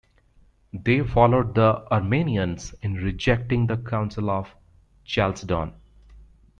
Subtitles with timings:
[0.73, 4.49] They followed the Armenians in rejecting the Council of
[5.05, 5.75] Chalcedon.